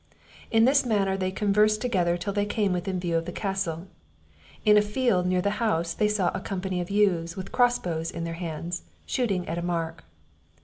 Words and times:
In 0.49 0.65
this 0.65 0.83
manner 0.83 1.15
they 1.15 1.29
conversed 1.29 1.79
together 1.79 2.17
till 2.17 2.33
they 2.33 2.47
came 2.47 2.73
within 2.73 2.99
view 2.99 3.17
of 3.17 3.25
the 3.25 3.31
castle. 3.31 3.85
In 4.65 4.75
a 4.75 4.81
field 4.81 5.27
near 5.27 5.43
the 5.43 5.51
house 5.61 5.93
they 5.93 6.07
saw 6.07 6.31
a 6.33 6.39
company 6.39 6.81
of 6.81 6.89
youths, 6.89 7.35
with 7.37 7.51
crossbows 7.51 8.09
in 8.09 8.23
their 8.23 8.33
hands, 8.33 8.81
shooting 9.05 9.47
at 9.47 9.59
a 9.59 9.61
mark. 9.61 10.03